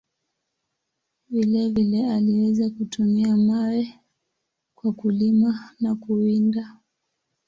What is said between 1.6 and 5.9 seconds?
vile, aliweza kutumia mawe kwa kulima